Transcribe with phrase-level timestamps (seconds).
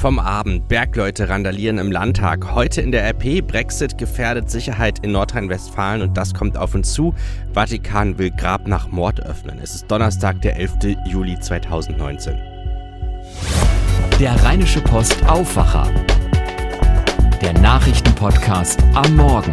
[0.00, 0.66] Vom Abend.
[0.66, 2.54] Bergleute randalieren im Landtag.
[2.54, 3.46] Heute in der RP.
[3.46, 7.14] Brexit gefährdet Sicherheit in Nordrhein-Westfalen und das kommt auf uns zu.
[7.52, 9.58] Vatikan will Grab nach Mord öffnen.
[9.62, 10.96] Es ist Donnerstag, der 11.
[11.04, 12.34] Juli 2019.
[14.18, 15.90] Der Rheinische Post Aufwacher.
[17.42, 19.52] Der Nachrichtenpodcast am Morgen.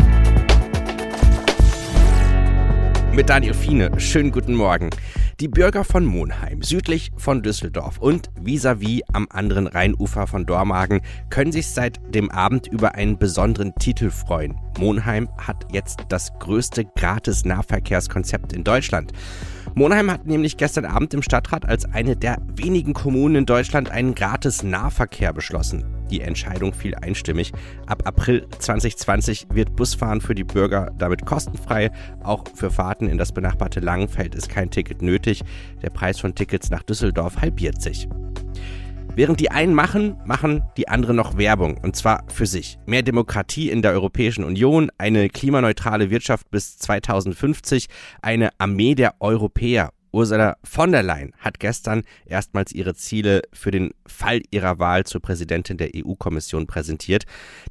[3.12, 3.92] Mit Daniel Fiene.
[4.00, 4.92] Schönen guten Morgen.
[5.40, 11.02] Die Bürger von Monheim, südlich von Düsseldorf und vis-à-vis -vis am anderen Rheinufer von Dormagen
[11.30, 14.58] können sich seit dem Abend über einen besonderen Titel freuen.
[14.80, 19.14] Monheim hat jetzt das größte Gratis-Nahverkehrskonzept in Deutschland.
[19.76, 24.16] Monheim hat nämlich gestern Abend im Stadtrat als eine der wenigen Kommunen in Deutschland einen
[24.16, 25.97] Gratis-Nahverkehr beschlossen.
[26.12, 27.52] Die Entscheidung fiel einstimmig.
[27.86, 31.92] Ab April 2020 wird Busfahren für die Bürger damit kostenfrei.
[32.24, 35.44] Auch für Fahrten in das benachbarte Langenfeld ist kein Ticket nötig.
[35.82, 38.08] Der Preis von Tickets nach Düsseldorf halbiert sich.
[39.18, 42.78] Während die einen machen, machen die anderen noch Werbung, und zwar für sich.
[42.86, 47.88] Mehr Demokratie in der Europäischen Union, eine klimaneutrale Wirtschaft bis 2050,
[48.22, 53.92] eine Armee der Europäer Ursula von der Leyen hat gestern erstmals ihre Ziele für den
[54.08, 57.26] Fall ihrer Wahl zur Präsidentin der EU-Kommission präsentiert.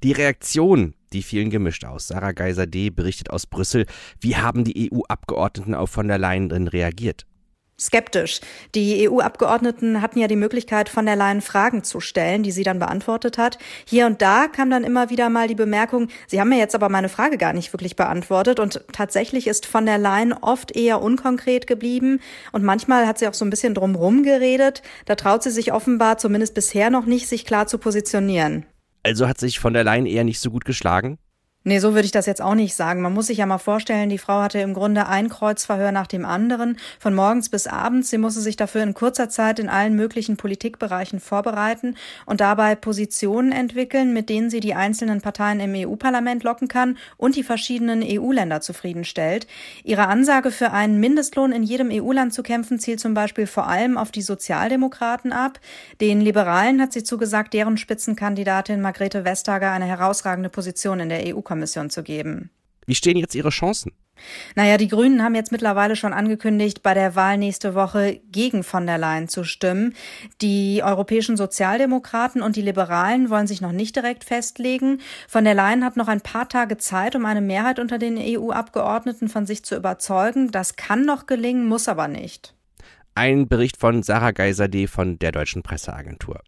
[0.04, 2.06] Die Reaktionen, die fielen gemischt aus.
[2.06, 3.84] Sarah Geiser-D berichtet aus Brüssel.
[4.20, 7.26] Wie haben die EU-Abgeordneten auf von der Leyen reagiert?
[7.80, 8.40] Skeptisch.
[8.74, 12.78] Die EU-Abgeordneten hatten ja die Möglichkeit, von der Leyen Fragen zu stellen, die sie dann
[12.78, 13.58] beantwortet hat.
[13.84, 16.88] Hier und da kam dann immer wieder mal die Bemerkung, Sie haben mir jetzt aber
[16.88, 18.60] meine Frage gar nicht wirklich beantwortet.
[18.60, 22.20] Und tatsächlich ist von der Leyen oft eher unkonkret geblieben.
[22.52, 24.82] Und manchmal hat sie auch so ein bisschen drumrum geredet.
[25.04, 28.66] Da traut sie sich offenbar, zumindest bisher noch nicht, sich klar zu positionieren.
[29.02, 31.18] Also hat sich von der Leyen eher nicht so gut geschlagen?
[31.68, 33.02] Nee, so würde ich das jetzt auch nicht sagen.
[33.02, 36.24] Man muss sich ja mal vorstellen, die Frau hatte im Grunde ein Kreuzverhör nach dem
[36.24, 38.08] anderen, von morgens bis abends.
[38.08, 43.50] Sie musste sich dafür in kurzer Zeit in allen möglichen Politikbereichen vorbereiten und dabei Positionen
[43.50, 48.60] entwickeln, mit denen sie die einzelnen Parteien im EU-Parlament locken kann und die verschiedenen EU-Länder
[48.60, 49.48] zufriedenstellt.
[49.82, 53.98] Ihre Ansage für einen Mindestlohn in jedem EU-Land zu kämpfen, zielt zum Beispiel vor allem
[53.98, 55.58] auf die Sozialdemokraten ab.
[56.00, 61.55] Den Liberalen hat sie zugesagt, deren Spitzenkandidatin Margrethe Vestager eine herausragende Position in der EU-Kommission
[61.56, 62.50] EU-Kommission zu geben.
[62.86, 63.92] Wie stehen jetzt Ihre Chancen?
[64.54, 68.86] Naja, die Grünen haben jetzt mittlerweile schon angekündigt, bei der Wahl nächste Woche gegen von
[68.86, 69.94] der Leyen zu stimmen.
[70.40, 75.00] Die europäischen Sozialdemokraten und die Liberalen wollen sich noch nicht direkt festlegen.
[75.28, 79.28] Von der Leyen hat noch ein paar Tage Zeit, um eine Mehrheit unter den EU-Abgeordneten
[79.28, 80.50] von sich zu überzeugen.
[80.50, 82.54] Das kann noch gelingen, muss aber nicht.
[83.14, 84.86] Ein Bericht von Sarah Geiser-D.
[84.86, 86.40] von der Deutschen Presseagentur.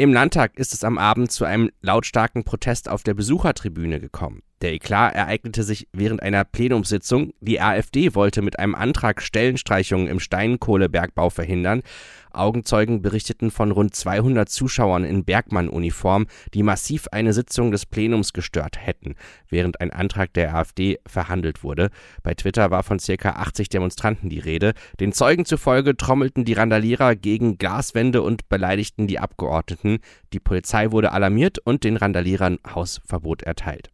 [0.00, 4.40] Im Landtag ist es am Abend zu einem lautstarken Protest auf der Besuchertribüne gekommen.
[4.62, 7.32] Der Eklat ereignete sich während einer Plenumssitzung.
[7.40, 11.82] Die AfD wollte mit einem Antrag Stellenstreichungen im Steinkohlebergbau verhindern.
[12.30, 18.76] Augenzeugen berichteten von rund 200 Zuschauern in Bergmann-Uniform, die massiv eine Sitzung des Plenums gestört
[18.78, 19.14] hätten,
[19.48, 21.88] während ein Antrag der AfD verhandelt wurde.
[22.22, 23.30] Bei Twitter war von ca.
[23.30, 24.74] 80 Demonstranten die Rede.
[25.00, 30.00] Den Zeugen zufolge trommelten die Randalierer gegen Glaswände und beleidigten die Abgeordneten.
[30.34, 33.90] Die Polizei wurde alarmiert und den Randalierern Hausverbot erteilt.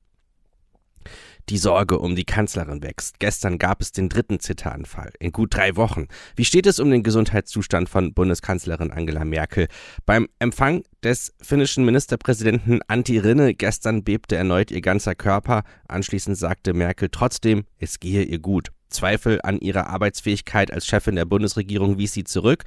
[1.48, 3.20] Die Sorge um die Kanzlerin wächst.
[3.20, 6.08] Gestern gab es den dritten Zitteranfall in gut drei Wochen.
[6.34, 9.68] Wie steht es um den Gesundheitszustand von Bundeskanzlerin Angela Merkel?
[10.06, 15.62] Beim Empfang des finnischen Ministerpräsidenten Antti Rinne gestern bebte erneut ihr ganzer Körper.
[15.86, 18.72] Anschließend sagte Merkel trotzdem, es gehe ihr gut.
[18.88, 22.64] Zweifel an ihrer Arbeitsfähigkeit als Chefin der Bundesregierung wies sie zurück.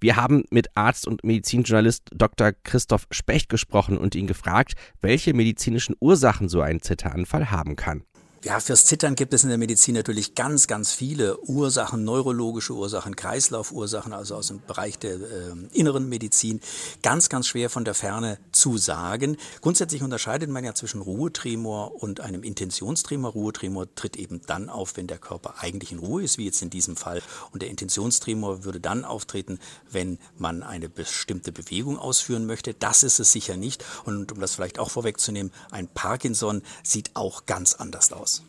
[0.00, 2.52] Wir haben mit Arzt und Medizinjournalist Dr.
[2.64, 4.72] Christoph Specht gesprochen und ihn gefragt,
[5.02, 8.04] welche medizinischen Ursachen so ein Zitteranfall haben kann.
[8.44, 13.14] Ja, fürs Zittern gibt es in der Medizin natürlich ganz, ganz viele Ursachen, neurologische Ursachen,
[13.14, 16.60] Kreislaufursachen, also aus dem Bereich der äh, inneren Medizin.
[17.04, 19.36] Ganz, ganz schwer von der Ferne zu sagen.
[19.60, 23.30] Grundsätzlich unterscheidet man ja zwischen Ruhetremor und einem Intentionstremor.
[23.30, 26.70] Ruhetremor tritt eben dann auf, wenn der Körper eigentlich in Ruhe ist, wie jetzt in
[26.70, 27.22] diesem Fall.
[27.52, 32.74] Und der Intentionstremor würde dann auftreten, wenn man eine bestimmte Bewegung ausführen möchte.
[32.74, 33.84] Das ist es sicher nicht.
[34.04, 38.42] Und um das vielleicht auch vorwegzunehmen, ein Parkinson sieht auch ganz anders aus aus.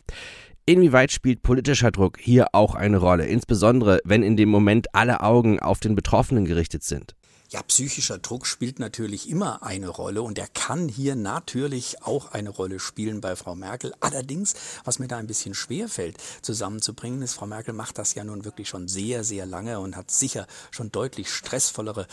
[0.66, 5.60] Inwieweit spielt politischer Druck hier auch eine Rolle, insbesondere wenn in dem Moment alle Augen
[5.60, 7.16] auf den Betroffenen gerichtet sind?
[7.50, 12.50] Ja, psychischer Druck spielt natürlich immer eine Rolle und er kann hier natürlich auch eine
[12.50, 13.94] Rolle spielen bei Frau Merkel.
[14.00, 18.24] Allerdings, was mir da ein bisschen schwer fällt zusammenzubringen, ist, Frau Merkel macht das ja
[18.24, 22.08] nun wirklich schon sehr, sehr lange und hat sicher schon deutlich stressvollere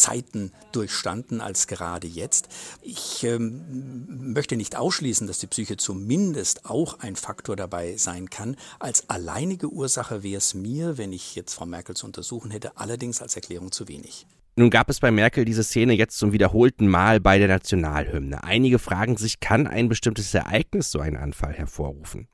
[0.00, 2.48] Zeiten durchstanden als gerade jetzt.
[2.80, 8.56] Ich ähm, möchte nicht ausschließen, dass die Psyche zumindest auch ein Faktor dabei sein kann.
[8.78, 13.20] Als alleinige Ursache wäre es mir, wenn ich jetzt Frau Merkel zu untersuchen hätte, allerdings
[13.20, 14.26] als Erklärung zu wenig.
[14.56, 18.42] Nun gab es bei Merkel diese Szene jetzt zum wiederholten Mal bei der Nationalhymne.
[18.42, 22.28] Einige fragen sich, kann ein bestimmtes Ereignis so einen Anfall hervorrufen?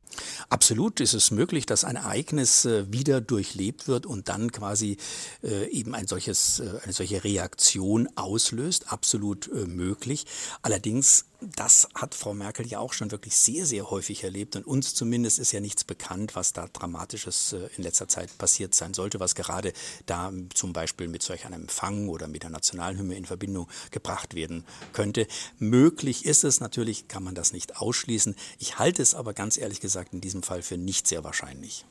[0.49, 4.97] Absolut ist es möglich, dass ein Ereignis äh, wieder durchlebt wird und dann quasi
[5.43, 8.93] äh, eben ein solches, äh, eine solche Reaktion auslöst.
[8.93, 10.27] Absolut möglich.
[10.63, 14.95] Allerdings, das hat Frau Merkel ja auch schon wirklich sehr, sehr häufig erlebt und uns
[14.95, 19.35] zumindest ist ja nichts bekannt, was da Dramatisches in letzter Zeit passiert sein sollte, was
[19.35, 19.73] gerade
[20.07, 24.65] da zum Beispiel mit solch einem Empfang oder mit der Nationalhymne in Verbindung gebracht werden
[24.93, 25.27] könnte.
[25.59, 28.35] Möglich ist es natürlich, kann man das nicht ausschließen.
[28.59, 31.87] Ich halte es aber ganz ehrlich gesagt gesagt in diesem Fall für nicht sehr wahrscheinlich.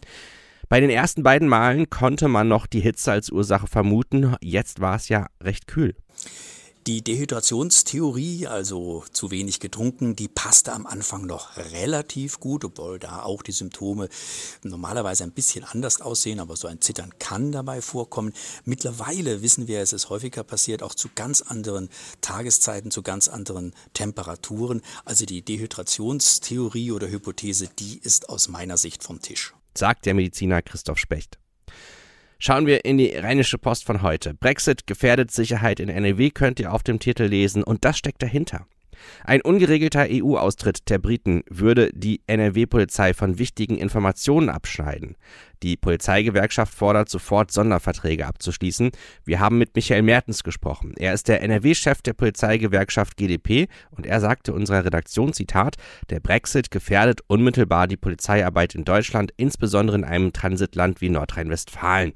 [0.70, 4.36] Bei den ersten beiden Malen konnte man noch die Hitze als Ursache vermuten.
[4.42, 5.96] Jetzt war es ja recht kühl.
[6.88, 13.24] Die Dehydrationstheorie, also zu wenig getrunken, die passte am Anfang noch relativ gut, obwohl da
[13.24, 14.08] auch die Symptome
[14.62, 18.34] normalerweise ein bisschen anders aussehen, aber so ein Zittern kann dabei vorkommen.
[18.66, 21.90] Mittlerweile wissen wir, es ist häufiger passiert, auch zu ganz anderen
[22.22, 24.84] Tageszeiten, zu ganz anderen Temperaturen.
[25.06, 29.56] Also die Dehydrationstheorie oder Hypothese, die ist aus meiner Sicht vom Tisch.
[29.76, 31.40] Sagt der Mediziner Christoph Specht.
[32.38, 34.34] Schauen wir in die Rheinische Post von heute.
[34.34, 38.68] Brexit gefährdet Sicherheit in NRW könnt ihr auf dem Titel lesen und das steckt dahinter.
[39.24, 45.16] Ein ungeregelter EU-Austritt der Briten würde die NRW-Polizei von wichtigen Informationen abschneiden.
[45.64, 48.92] Die Polizeigewerkschaft fordert sofort Sonderverträge abzuschließen.
[49.24, 50.94] Wir haben mit Michael Mertens gesprochen.
[50.98, 55.78] Er ist der NRW-Chef der Polizeigewerkschaft GdP und er sagte unserer Redaktion, Zitat,
[56.10, 62.14] der Brexit gefährdet unmittelbar die Polizeiarbeit in Deutschland, insbesondere in einem Transitland wie Nordrhein-Westfalen.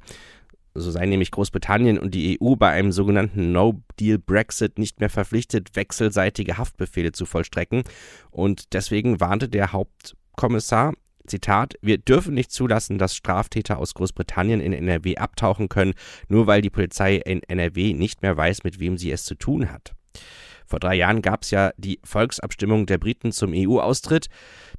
[0.74, 6.58] So seien nämlich Großbritannien und die EU bei einem sogenannten No-Deal-Brexit nicht mehr verpflichtet, wechselseitige
[6.58, 7.84] Haftbefehle zu vollstrecken.
[8.32, 10.94] Und deswegen warnte der Hauptkommissar,
[11.26, 15.94] Zitat, wir dürfen nicht zulassen, dass Straftäter aus Großbritannien in NRW abtauchen können,
[16.28, 19.72] nur weil die Polizei in NRW nicht mehr weiß, mit wem sie es zu tun
[19.72, 19.94] hat.
[20.66, 24.28] Vor drei Jahren gab es ja die Volksabstimmung der Briten zum EU-Austritt.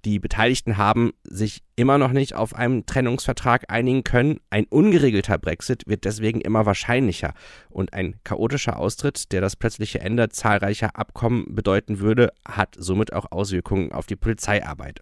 [0.04, 4.40] Die Beteiligten haben sich immer noch nicht auf einen Trennungsvertrag einigen können.
[4.48, 7.34] Ein ungeregelter Brexit wird deswegen immer wahrscheinlicher.
[7.68, 13.30] Und ein chaotischer Austritt, der das plötzliche Ende zahlreicher Abkommen bedeuten würde, hat somit auch
[13.30, 15.00] Auswirkungen auf die Polizeiarbeit.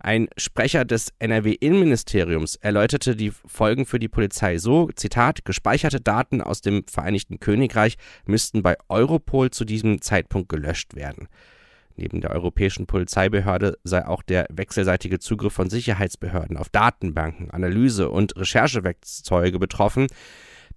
[0.00, 6.60] Ein Sprecher des NRW-Innenministeriums erläuterte die Folgen für die Polizei so, Zitat, gespeicherte Daten aus
[6.60, 7.96] dem Vereinigten Königreich
[8.26, 11.28] müssten bei Europol zu diesem Zeitpunkt gelöscht werden.
[11.96, 18.36] Neben der Europäischen Polizeibehörde sei auch der wechselseitige Zugriff von Sicherheitsbehörden auf Datenbanken, Analyse und
[18.36, 20.08] Recherchewerkzeuge betroffen.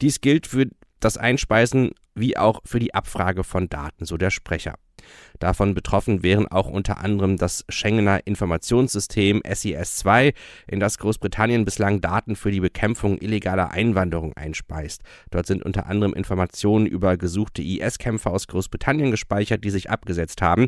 [0.01, 0.67] Dies gilt für
[0.99, 4.75] das Einspeisen wie auch für die Abfrage von Daten, so der Sprecher.
[5.39, 10.33] Davon betroffen wären auch unter anderem das Schengener Informationssystem SIS-2,
[10.67, 15.01] in das Großbritannien bislang Daten für die Bekämpfung illegaler Einwanderung einspeist.
[15.29, 20.67] Dort sind unter anderem Informationen über gesuchte IS-Kämpfer aus Großbritannien gespeichert, die sich abgesetzt haben.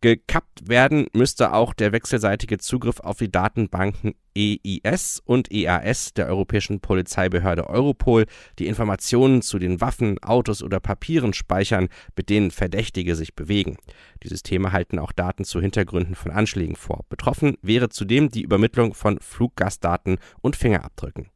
[0.00, 6.78] Gekappt werden müsste auch der wechselseitige Zugriff auf die Datenbanken EIS und EAS der Europäischen
[6.78, 8.26] Polizeibehörde Europol,
[8.60, 13.76] die Informationen zu den Waffen, Autos oder Papieren speichern, mit denen Verdächtige sich bewegen.
[14.22, 17.04] Die Systeme halten auch Daten zu Hintergründen von Anschlägen vor.
[17.08, 21.28] Betroffen wäre zudem die Übermittlung von Fluggastdaten und Fingerabdrücken.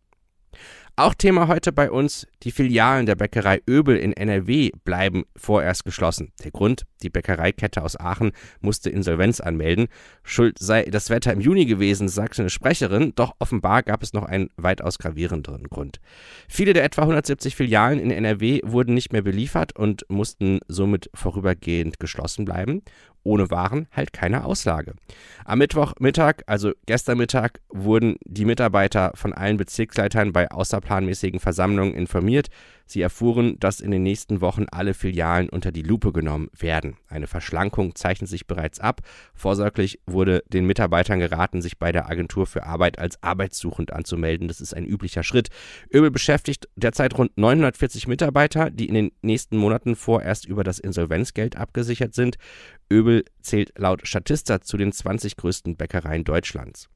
[0.94, 6.32] Auch Thema heute bei uns, die Filialen der Bäckerei Öbel in NRW bleiben vorerst geschlossen.
[6.44, 9.88] Der Grund, die Bäckereikette aus Aachen musste Insolvenz anmelden.
[10.22, 14.24] Schuld sei das Wetter im Juni gewesen, sagte eine Sprecherin, doch offenbar gab es noch
[14.24, 15.98] einen weitaus gravierenderen Grund.
[16.46, 22.00] Viele der etwa 170 Filialen in NRW wurden nicht mehr beliefert und mussten somit vorübergehend
[22.00, 22.82] geschlossen bleiben
[23.24, 24.94] ohne Waren halt keine Auslage.
[25.44, 32.48] Am Mittwochmittag, also gestern Mittag, wurden die Mitarbeiter von allen Bezirksleitern bei außerplanmäßigen Versammlungen informiert.
[32.92, 36.96] Sie erfuhren, dass in den nächsten Wochen alle Filialen unter die Lupe genommen werden.
[37.08, 39.00] Eine Verschlankung zeichnet sich bereits ab.
[39.34, 44.48] Vorsorglich wurde den Mitarbeitern geraten, sich bei der Agentur für Arbeit als arbeitssuchend anzumelden.
[44.48, 45.48] Das ist ein üblicher Schritt.
[45.92, 51.56] Öbel beschäftigt derzeit rund 940 Mitarbeiter, die in den nächsten Monaten vorerst über das Insolvenzgeld
[51.56, 52.36] abgesichert sind.
[52.92, 56.91] Öbel zählt laut Statista zu den 20 größten Bäckereien Deutschlands.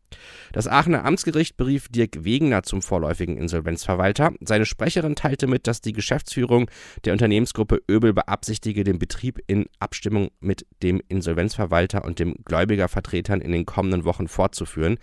[0.53, 4.33] Das Aachener Amtsgericht berief Dirk Wegener zum vorläufigen Insolvenzverwalter.
[4.41, 6.71] Seine Sprecherin teilte mit, dass die Geschäftsführung
[7.05, 13.53] der Unternehmensgruppe Öbel beabsichtige, den Betrieb in Abstimmung mit dem Insolvenzverwalter und dem Gläubigervertretern in
[13.53, 14.99] den kommenden Wochen fortzuführen.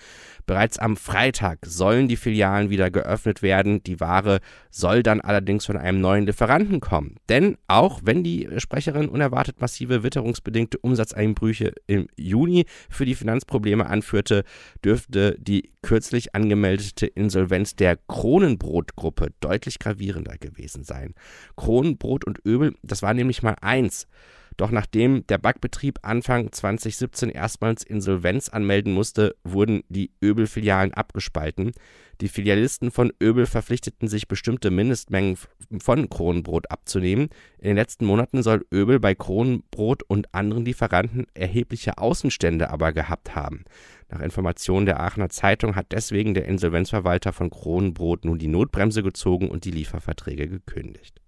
[0.45, 3.83] Bereits am Freitag sollen die Filialen wieder geöffnet werden.
[3.83, 4.39] Die Ware
[4.71, 7.17] soll dann allerdings von einem neuen Lieferanten kommen.
[7.29, 14.43] Denn auch wenn die Sprecherin unerwartet massive witterungsbedingte Umsatzeinbrüche im Juni für die Finanzprobleme anführte,
[14.83, 21.15] dürfen dürfte die kürzlich angemeldete Insolvenz der Kronenbrot-Gruppe deutlich gravierender gewesen sein.
[21.55, 24.07] Kronenbrot und Öbel, das war nämlich mal eins.
[24.57, 31.71] Doch nachdem der Backbetrieb Anfang 2017 erstmals Insolvenz anmelden musste, wurden die Öbel-Filialen abgespalten.
[32.21, 35.37] Die Filialisten von Öbel verpflichteten sich, bestimmte Mindestmengen
[35.79, 37.29] von Kronenbrot abzunehmen.
[37.57, 43.35] In den letzten Monaten soll Öbel bei Kronenbrot und anderen Lieferanten erhebliche Außenstände aber gehabt
[43.35, 43.65] haben.
[44.09, 49.49] Nach Informationen der Aachener Zeitung hat deswegen der Insolvenzverwalter von Kronenbrot nun die Notbremse gezogen
[49.49, 51.19] und die Lieferverträge gekündigt.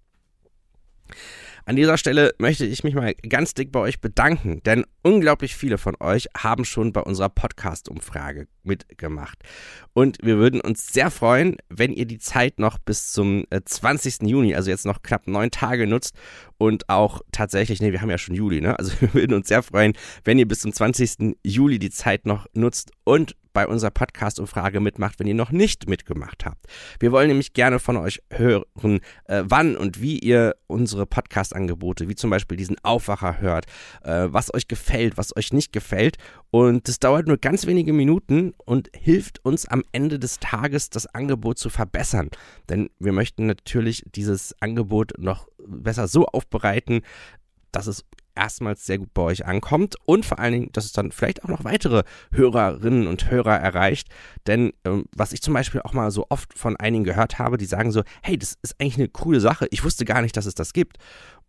[1.68, 5.78] An dieser Stelle möchte ich mich mal ganz dick bei euch bedanken, denn unglaublich viele
[5.78, 9.42] von euch haben schon bei unserer Podcast-Umfrage mitgemacht.
[9.92, 14.22] Und wir würden uns sehr freuen, wenn ihr die Zeit noch bis zum 20.
[14.22, 16.14] Äh, Juni, also jetzt noch knapp neun Tage nutzt
[16.56, 18.78] und auch tatsächlich, nee, wir haben ja schon Juli, ne?
[18.78, 21.36] Also wir würden uns sehr freuen, wenn ihr bis zum 20.
[21.42, 26.44] Juli die Zeit noch nutzt und bei unserer Podcast-Umfrage mitmacht, wenn ihr noch nicht mitgemacht
[26.44, 26.66] habt.
[27.00, 32.14] Wir wollen nämlich gerne von euch hören, äh, wann und wie ihr unsere Podcast-Angebote, wie
[32.14, 33.64] zum Beispiel diesen Aufwacher hört,
[34.04, 36.18] äh, was euch gefällt, was euch nicht gefällt.
[36.50, 41.06] Und das dauert nur ganz wenige Minuten und hilft uns am Ende des Tages, das
[41.06, 42.28] Angebot zu verbessern.
[42.68, 47.00] Denn wir möchten natürlich dieses Angebot noch besser so aufbereiten,
[47.72, 48.04] dass es
[48.36, 51.48] erstmals sehr gut bei euch ankommt und vor allen Dingen, dass es dann vielleicht auch
[51.48, 52.02] noch weitere
[52.32, 54.08] Hörerinnen und Hörer erreicht.
[54.46, 57.66] Denn ähm, was ich zum Beispiel auch mal so oft von einigen gehört habe, die
[57.66, 59.66] sagen so, hey, das ist eigentlich eine coole Sache.
[59.70, 60.98] Ich wusste gar nicht, dass es das gibt.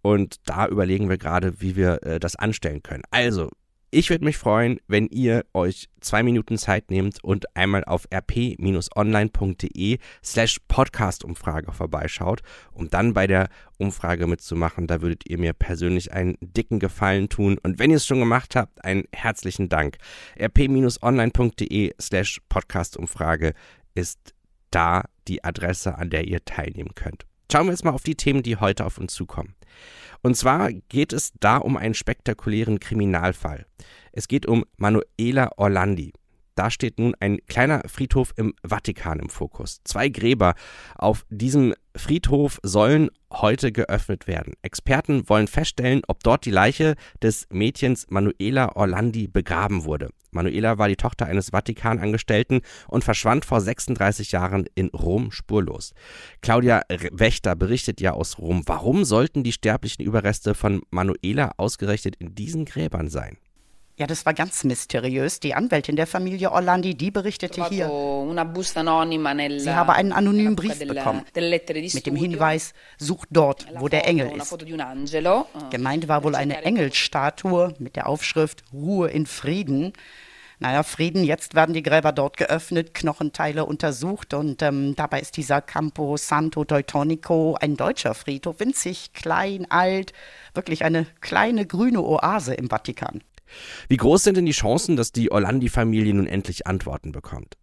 [0.01, 3.03] Und da überlegen wir gerade, wie wir äh, das anstellen können.
[3.11, 3.49] Also,
[3.89, 9.99] ich würde mich freuen, wenn ihr euch zwei Minuten Zeit nehmt und einmal auf rp-online.de
[10.23, 12.41] slash Podcast-Umfrage vorbeischaut,
[12.73, 14.87] um dann bei der Umfrage mitzumachen.
[14.87, 17.57] Da würdet ihr mir persönlich einen dicken Gefallen tun.
[17.63, 19.97] Und wenn ihr es schon gemacht habt, einen herzlichen Dank.
[20.39, 23.53] rp-online.de slash Podcast-Umfrage
[23.95, 24.33] ist
[24.71, 27.26] da die Adresse, an der ihr teilnehmen könnt.
[27.51, 29.55] Schauen wir jetzt mal auf die Themen, die heute auf uns zukommen.
[30.21, 33.65] Und zwar geht es da um einen spektakulären Kriminalfall.
[34.11, 36.11] Es geht um Manuela Orlandi.
[36.57, 39.79] Da steht nun ein kleiner Friedhof im Vatikan im Fokus.
[39.83, 40.55] Zwei Gräber
[40.95, 44.53] auf diesem Friedhof sollen heute geöffnet werden.
[44.63, 50.09] Experten wollen feststellen, ob dort die Leiche des Mädchens Manuela Orlandi begraben wurde.
[50.31, 55.93] Manuela war die Tochter eines Vatikanangestellten und verschwand vor 36 Jahren in Rom spurlos.
[56.41, 58.63] Claudia Wächter berichtet ja aus Rom.
[58.65, 63.37] Warum sollten die sterblichen Überreste von Manuela ausgerechnet in diesen Gräbern sein?
[63.99, 65.39] Ja, das war ganz mysteriös.
[65.39, 72.05] Die Anwältin der Familie Orlandi, die berichtete hier, sie habe einen anonymen Brief bekommen mit
[72.05, 74.55] dem Hinweis, sucht dort, wo der Engel ist.
[75.71, 79.93] Gemeint war wohl eine Engelstatue mit der Aufschrift Ruhe in Frieden.
[80.59, 85.61] Naja, Frieden, jetzt werden die Gräber dort geöffnet, Knochenteile untersucht und ähm, dabei ist dieser
[85.61, 90.13] Campo Santo Teutonico ein deutscher Friedhof, winzig, klein, alt,
[90.55, 93.21] wirklich eine kleine grüne Oase im Vatikan.
[93.89, 97.55] Wie groß sind denn die Chancen, dass die Orlandi-Familie nun endlich Antworten bekommt?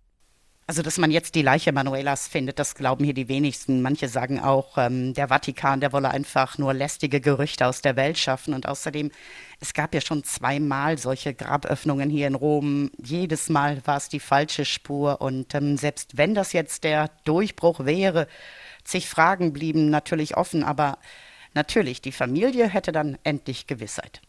[0.67, 3.83] Also, dass man jetzt die Leiche Manuelas findet, das glauben hier die wenigsten.
[3.83, 8.17] Manche sagen auch, ähm, der Vatikan, der wolle einfach nur lästige Gerüchte aus der Welt
[8.17, 8.55] schaffen.
[8.55, 9.11] Und außerdem,
[9.61, 12.91] es gab ja schon zweimal solche Graböffnungen hier in Rom.
[12.97, 15.21] Jedes Mal war es die falsche Spur.
[15.21, 18.27] Und ähm, selbst wenn das jetzt der Durchbruch wäre,
[18.85, 20.65] zig Fragen blieben natürlich offen.
[20.65, 20.97] Aber
[21.53, 24.23] natürlich, die Familie hätte dann endlich Gewissheit.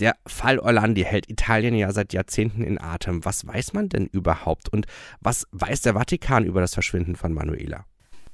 [0.00, 3.24] Der Fall Orlandi hält Italien ja seit Jahrzehnten in Atem.
[3.24, 4.86] Was weiß man denn überhaupt und
[5.20, 7.84] was weiß der Vatikan über das Verschwinden von Manuela?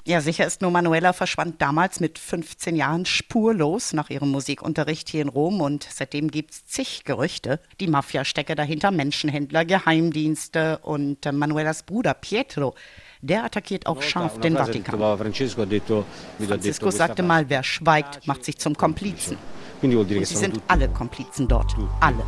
[0.06, 5.20] Ja, sicher ist nur, Manuela verschwand damals mit 15 Jahren spurlos nach ihrem Musikunterricht hier
[5.20, 7.60] in Rom und seitdem gibt es zig Gerüchte.
[7.80, 12.74] Die Mafia stecke dahinter, Menschenhändler, Geheimdienste und äh, Manuelas Bruder Pietro,
[13.20, 14.98] der attackiert auch scharf den Vatikan.
[14.98, 19.36] Franziskus sagte mal, wer schweigt, macht sich zum Komplizen.
[19.82, 21.74] Und sie sind alle Komplizen dort.
[22.00, 22.22] Alle.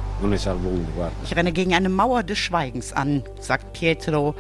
[1.25, 4.35] Ich renne gegen eine Mauer des Schweigens an, sagt Pietro,